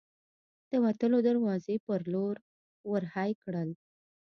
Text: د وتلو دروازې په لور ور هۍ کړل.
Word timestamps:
د 0.69 0.71
وتلو 0.83 1.17
دروازې 1.27 1.75
په 1.85 1.93
لور 2.11 2.35
ور 2.89 3.03
هۍ 3.15 3.31
کړل. 3.43 3.69